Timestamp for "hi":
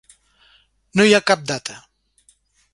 1.09-1.15